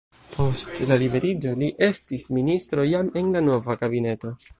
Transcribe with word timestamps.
Post 0.35 0.79
la 0.91 0.95
liberiĝo 1.01 1.51
li 1.63 1.69
estis 1.89 2.25
ministro 2.37 2.87
jam 2.93 3.13
en 3.23 3.29
la 3.37 3.45
nova 3.51 3.77
kabineto. 3.83 4.33